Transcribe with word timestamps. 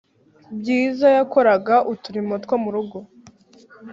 Bwiza 0.57 1.07
yakoraga 1.17 1.75
uturimo 1.93 2.33
two 2.43 2.57
mu 2.63 2.69
rugo 2.75 2.97